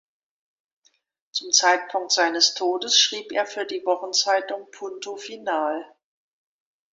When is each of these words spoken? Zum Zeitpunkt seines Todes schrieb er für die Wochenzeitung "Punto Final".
Zum 1.29 1.51
Zeitpunkt 1.51 2.11
seines 2.11 2.55
Todes 2.55 2.97
schrieb 2.99 3.31
er 3.31 3.45
für 3.45 3.65
die 3.67 3.85
Wochenzeitung 3.85 4.71
"Punto 4.71 5.15
Final". 5.15 5.85